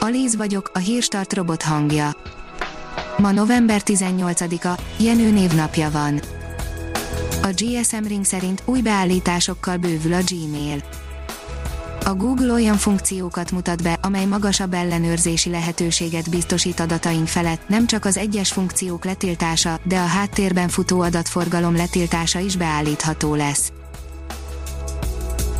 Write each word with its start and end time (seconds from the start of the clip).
Alíz 0.00 0.36
vagyok, 0.36 0.70
a 0.74 0.78
hírstart 0.78 1.34
robot 1.34 1.62
hangja. 1.62 2.16
Ma 3.18 3.30
november 3.30 3.80
18-a, 3.84 4.80
Jenő 4.98 5.30
névnapja 5.30 5.90
van. 5.90 6.20
A 7.42 7.48
GSM 7.56 8.06
Ring 8.06 8.24
szerint 8.24 8.62
új 8.64 8.80
beállításokkal 8.80 9.76
bővül 9.76 10.12
a 10.12 10.20
Gmail. 10.26 10.82
A 12.04 12.14
Google 12.14 12.52
olyan 12.52 12.76
funkciókat 12.76 13.50
mutat 13.50 13.82
be, 13.82 13.98
amely 14.02 14.24
magasabb 14.24 14.74
ellenőrzési 14.74 15.50
lehetőséget 15.50 16.30
biztosít 16.30 16.80
adataink 16.80 17.26
felett, 17.26 17.68
nem 17.68 17.86
csak 17.86 18.04
az 18.04 18.16
egyes 18.16 18.52
funkciók 18.52 19.04
letiltása, 19.04 19.80
de 19.82 19.98
a 19.98 20.06
háttérben 20.06 20.68
futó 20.68 21.00
adatforgalom 21.00 21.76
letiltása 21.76 22.38
is 22.38 22.56
beállítható 22.56 23.34
lesz. 23.34 23.72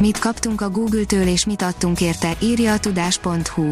Mit 0.00 0.18
kaptunk 0.18 0.60
a 0.60 0.70
Google-től 0.70 1.26
és 1.26 1.44
mit 1.44 1.62
adtunk 1.62 2.00
érte, 2.00 2.36
írja 2.42 2.72
a 2.72 2.78
tudás.hu. 2.78 3.70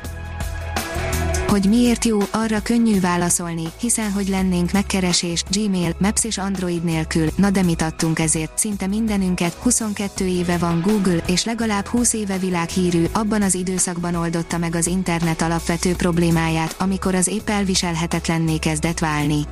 Hogy 1.54 1.68
miért 1.68 2.04
jó, 2.04 2.18
arra 2.30 2.62
könnyű 2.62 3.00
válaszolni, 3.00 3.62
hiszen 3.80 4.12
hogy 4.12 4.28
lennénk 4.28 4.72
megkeresés, 4.72 5.42
Gmail, 5.50 5.96
Maps 5.98 6.24
és 6.24 6.38
Android 6.38 6.84
nélkül, 6.84 7.28
na 7.36 7.50
de 7.50 7.62
mit 7.62 7.82
adtunk 7.82 8.18
ezért, 8.18 8.58
szinte 8.58 8.86
mindenünket, 8.86 9.52
22 9.52 10.26
éve 10.26 10.58
van 10.58 10.80
Google, 10.80 11.16
és 11.26 11.44
legalább 11.44 11.86
20 11.86 12.12
éve 12.12 12.38
világhírű, 12.38 13.04
abban 13.12 13.42
az 13.42 13.54
időszakban 13.54 14.14
oldotta 14.14 14.58
meg 14.58 14.74
az 14.74 14.86
internet 14.86 15.42
alapvető 15.42 15.94
problémáját, 15.94 16.74
amikor 16.78 17.14
az 17.14 17.26
épp 17.26 17.48
elviselhetetlenné 17.48 18.58
kezdett 18.58 18.98
válni. 18.98 19.42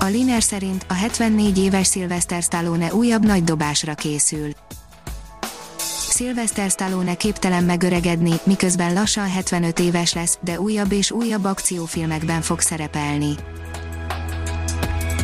A 0.00 0.04
Liner 0.04 0.42
szerint 0.42 0.84
a 0.88 0.94
74 0.94 1.58
éves 1.58 1.88
Sylvester 1.88 2.42
Stallone 2.42 2.94
újabb 2.94 3.24
nagy 3.24 3.44
dobásra 3.44 3.94
készül. 3.94 4.50
Sylvester 6.18 6.70
Stallone 6.70 7.14
képtelen 7.14 7.64
megöregedni, 7.64 8.32
miközben 8.44 8.92
lassan 8.92 9.28
75 9.28 9.78
éves 9.78 10.12
lesz, 10.12 10.38
de 10.40 10.60
újabb 10.60 10.92
és 10.92 11.10
újabb 11.10 11.44
akciófilmekben 11.44 12.42
fog 12.42 12.60
szerepelni. 12.60 13.34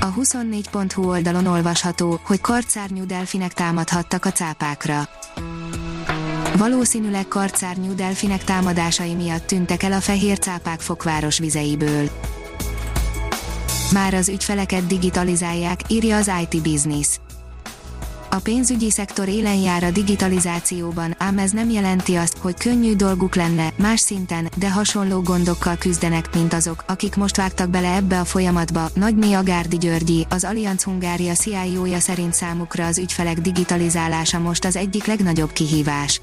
A 0.00 0.12
24.hu 0.12 1.08
oldalon 1.08 1.46
olvasható, 1.46 2.20
hogy 2.24 2.40
karcárnyú 2.40 3.06
delfinek 3.06 3.52
támadhattak 3.52 4.24
a 4.24 4.32
cápákra. 4.32 5.08
Valószínűleg 6.56 7.28
karcárnyú 7.28 7.94
delfinek 7.94 8.44
támadásai 8.44 9.14
miatt 9.14 9.46
tűntek 9.46 9.82
el 9.82 9.92
a 9.92 10.00
fehér 10.00 10.38
cápák 10.38 10.80
fokváros 10.80 11.38
vizeiből. 11.38 12.10
Már 13.92 14.14
az 14.14 14.28
ügyfeleket 14.28 14.86
digitalizálják, 14.86 15.80
írja 15.88 16.16
az 16.16 16.30
IT 16.42 16.62
Business. 16.62 17.18
A 18.34 18.38
pénzügyi 18.38 18.90
szektor 18.90 19.28
élen 19.28 19.56
jár 19.56 19.84
a 19.84 19.90
digitalizációban, 19.90 21.14
ám 21.18 21.38
ez 21.38 21.50
nem 21.50 21.70
jelenti 21.70 22.14
azt, 22.14 22.38
hogy 22.38 22.54
könnyű 22.58 22.96
dolguk 22.96 23.34
lenne, 23.34 23.72
más 23.76 24.00
szinten, 24.00 24.48
de 24.56 24.70
hasonló 24.70 25.20
gondokkal 25.20 25.76
küzdenek, 25.76 26.34
mint 26.34 26.52
azok, 26.52 26.84
akik 26.86 27.16
most 27.16 27.36
vágtak 27.36 27.68
bele 27.68 27.94
ebbe 27.94 28.20
a 28.20 28.24
folyamatba. 28.24 28.88
Nagyné 28.94 29.32
Agárdi 29.32 29.76
Györgyi, 29.76 30.26
az 30.30 30.44
Allianz 30.44 30.82
Hungária 30.82 31.34
CIO-ja 31.34 31.98
szerint 31.98 32.34
számukra 32.34 32.86
az 32.86 32.98
ügyfelek 32.98 33.40
digitalizálása 33.40 34.38
most 34.38 34.64
az 34.64 34.76
egyik 34.76 35.04
legnagyobb 35.04 35.52
kihívás. 35.52 36.20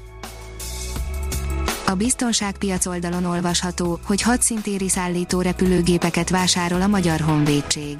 A 1.86 1.94
biztonságpiac 1.94 2.86
oldalon 2.86 3.24
olvasható, 3.24 3.98
hogy 4.04 4.22
hadszintéri 4.22 4.88
szállító 4.88 5.40
repülőgépeket 5.40 6.30
vásárol 6.30 6.82
a 6.82 6.86
Magyar 6.86 7.20
Honvédség 7.20 7.96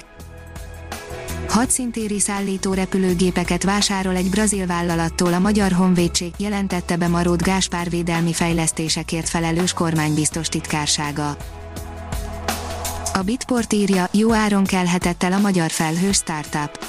hadszintéri 1.53 2.19
szállító 2.19 2.73
repülőgépeket 2.73 3.63
vásárol 3.63 4.15
egy 4.15 4.29
brazil 4.29 4.65
vállalattól 4.65 5.33
a 5.33 5.39
Magyar 5.39 5.71
Honvédség, 5.71 6.33
jelentette 6.37 6.97
be 6.97 7.07
Marót 7.07 7.41
Gáspár 7.41 7.89
védelmi 7.89 8.33
fejlesztésekért 8.33 9.29
felelős 9.29 9.73
kormánybiztos 9.73 10.47
titkársága. 10.47 11.37
A 13.13 13.21
Bitport 13.21 13.73
írja, 13.73 14.07
jó 14.11 14.33
áron 14.33 14.63
kelhetett 14.63 15.23
el 15.23 15.31
a 15.31 15.39
magyar 15.39 15.69
felhős 15.69 16.15
startup. 16.15 16.85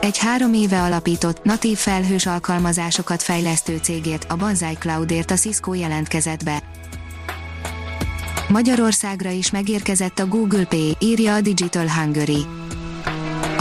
Egy 0.00 0.18
három 0.18 0.54
éve 0.54 0.82
alapított, 0.82 1.44
natív 1.44 1.78
felhős 1.78 2.26
alkalmazásokat 2.26 3.22
fejlesztő 3.22 3.78
cégért, 3.82 4.24
a 4.28 4.36
Banzai 4.36 4.74
Cloudért 4.74 5.30
a 5.30 5.34
Cisco 5.36 5.74
jelentkezett 5.74 6.44
be. 6.44 6.62
Magyarországra 8.48 9.30
is 9.30 9.50
megérkezett 9.50 10.18
a 10.18 10.26
Google 10.26 10.64
Pay, 10.64 10.96
írja 11.00 11.34
a 11.34 11.40
Digital 11.40 11.88
Hungary 11.90 12.46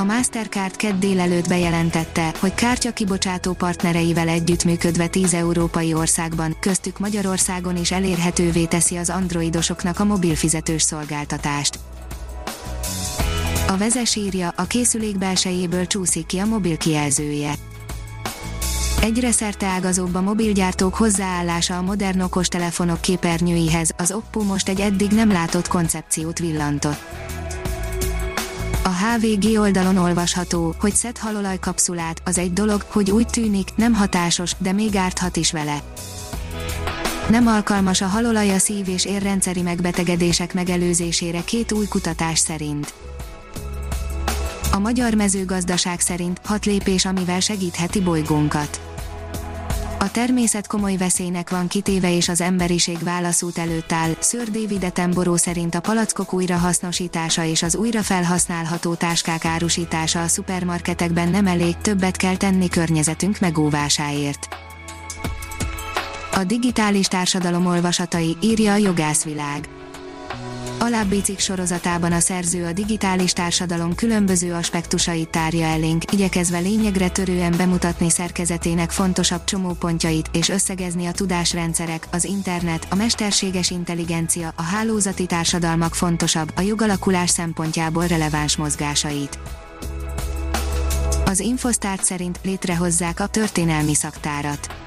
a 0.02 0.04
Mastercard 0.04 0.76
kedd 0.76 1.00
délelőtt 1.00 1.48
bejelentette, 1.48 2.34
hogy 2.40 2.54
kártya 2.54 2.92
kibocsátó 2.92 3.54
partnereivel 3.54 4.28
együttműködve 4.28 5.08
10 5.08 5.34
európai 5.34 5.94
országban, 5.94 6.56
köztük 6.60 7.00
Magyarországon 7.00 7.78
is 7.78 7.92
elérhetővé 7.92 8.66
teszi 8.66 8.96
az 8.96 9.10
androidosoknak 9.10 10.00
a 10.00 10.04
mobil 10.04 10.36
fizetős 10.36 10.82
szolgáltatást. 10.82 11.80
A 13.68 13.78
vezes 13.78 14.16
írja, 14.16 14.54
a 14.56 14.64
készülék 14.64 15.18
belsejéből 15.18 15.88
csúszik 15.88 16.26
ki 16.26 16.38
a 16.38 16.46
mobil 16.46 16.78
kijelzője. 16.78 17.54
Egyre 19.02 19.32
szerte 19.32 19.66
ágazóbb 19.66 20.16
a 20.16 20.22
mobilgyártók 20.22 20.96
hozzáállása 20.96 21.78
a 21.78 21.82
modern 21.82 22.20
okostelefonok 22.20 23.02
képernyőihez, 23.02 23.92
az 23.98 24.12
Oppo 24.12 24.44
most 24.44 24.70
egy 24.70 24.80
eddig 24.80 25.12
nem 25.12 25.32
látott 25.32 25.68
koncepciót 25.68 26.40
villantott 26.40 27.31
a 28.84 28.90
HVG 28.90 29.60
oldalon 29.60 29.98
olvasható, 29.98 30.76
hogy 30.80 30.94
szed 30.94 31.18
halolaj 31.18 31.60
kapszulát, 31.60 32.22
az 32.26 32.38
egy 32.38 32.54
dolog, 32.54 32.82
hogy 32.88 33.12
úgy 33.12 33.28
tűnik, 33.28 33.70
nem 33.76 33.94
hatásos, 33.94 34.56
de 34.58 34.72
még 34.72 34.96
árthat 34.96 35.36
is 35.38 35.52
vele. 35.52 35.82
Nem 37.30 37.48
alkalmas 37.48 38.02
a 38.02 38.06
halolaj 38.06 38.52
a 38.52 38.58
szív- 38.58 38.88
és 38.88 39.06
érrendszeri 39.06 39.62
megbetegedések 39.62 40.54
megelőzésére 40.54 41.44
két 41.44 41.72
új 41.72 41.86
kutatás 41.86 42.40
szerint. 42.40 42.94
A 44.72 44.80
magyar 44.80 45.14
mezőgazdaság 45.14 46.00
szerint 46.00 46.42
hat 46.44 46.66
lépés, 46.66 47.06
amivel 47.06 47.40
segítheti 47.40 48.02
bolygónkat 48.02 48.91
a 50.02 50.12
természet 50.12 50.68
komoly 50.68 50.98
veszélynek 50.98 51.50
van 51.50 51.68
kitéve 51.68 52.16
és 52.16 52.30
az 52.30 52.42
emberiség 52.42 53.04
válaszút 53.04 53.58
előtt 53.58 53.92
áll. 53.92 54.16
Sir 54.22 54.44
David 54.44 54.84
Attenborough 54.84 55.40
szerint 55.40 55.76
a 55.76 55.80
palackok 55.80 56.34
újrahasznosítása 56.34 57.44
és 57.44 57.64
az 57.64 57.76
újra 57.76 58.02
felhasználható 58.02 58.94
táskák 58.94 59.46
árusítása 59.46 60.22
a 60.22 60.28
szupermarketekben 60.28 61.30
nem 61.30 61.48
elég, 61.48 61.78
többet 61.78 62.18
kell 62.18 62.38
tenni 62.38 62.70
környezetünk 62.70 63.40
megóvásáért. 63.40 64.48
A 66.34 66.44
digitális 66.44 67.08
társadalom 67.08 67.66
olvasatai, 67.66 68.38
írja 68.40 68.72
a 68.72 68.78
jogászvilág 68.78 69.70
Alábbi 70.84 71.22
cikk 71.22 71.38
sorozatában 71.38 72.12
a 72.12 72.20
szerző 72.20 72.66
a 72.66 72.74
digitális 72.74 73.34
társadalom 73.34 73.96
különböző 73.96 74.54
aspektusait 74.54 75.30
tárja 75.30 75.66
elénk, 75.66 76.12
igyekezve 76.12 76.60
lényegre 76.60 77.10
törően 77.10 77.54
bemutatni 77.58 78.10
szerkezetének 78.10 78.92
fontosabb 78.92 79.44
csomópontjait 79.44 80.30
és 80.34 80.50
összegezni 80.50 81.06
a 81.06 81.12
tudásrendszerek, 81.12 82.08
az 82.12 82.24
internet, 82.24 82.88
a 82.90 82.96
mesterséges 82.96 83.70
intelligencia, 83.70 84.54
a 84.56 84.62
hálózati 84.62 85.26
társadalmak 85.26 85.96
fontosabb, 85.96 86.52
a 86.56 86.62
jogalakulás 86.62 87.30
szempontjából 87.30 88.06
releváns 88.08 88.56
mozgásait. 88.56 89.40
Az 91.26 91.40
Infosztárt 91.40 92.04
szerint 92.04 92.40
létrehozzák 92.44 93.20
a 93.20 93.28
történelmi 93.28 93.94
szaktárat 93.94 94.81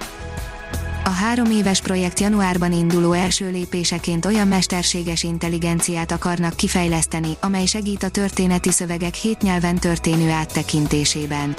a 1.04 1.10
három 1.10 1.50
éves 1.50 1.80
projekt 1.80 2.20
januárban 2.20 2.72
induló 2.72 3.12
első 3.12 3.50
lépéseként 3.50 4.24
olyan 4.24 4.48
mesterséges 4.48 5.22
intelligenciát 5.22 6.12
akarnak 6.12 6.56
kifejleszteni, 6.56 7.36
amely 7.40 7.66
segít 7.66 8.02
a 8.02 8.08
történeti 8.08 8.70
szövegek 8.70 9.14
hét 9.14 9.42
nyelven 9.42 9.78
történő 9.78 10.30
áttekintésében. 10.30 11.54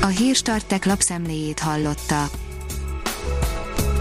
A 0.00 0.06
Hírstartek 0.06 0.84
lapszemléjét 0.84 1.58
hallotta. 1.58 2.30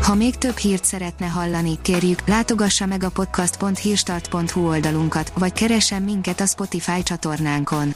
Ha 0.02 0.16
még 0.16 0.36
több 0.36 0.58
hírt 0.58 0.86
szeretne 0.86 1.26
hallani, 1.26 1.78
kérjük, 1.82 2.28
látogassa 2.28 2.86
meg 2.86 3.04
a 3.04 3.10
podcast.hírstart.hu 3.10 4.68
oldalunkat, 4.68 5.32
vagy 5.38 5.54
keressen 5.54 6.02
minket 6.02 6.40
a 6.42 6.46
Spotify 6.46 7.04
csatornánkon 7.04 7.96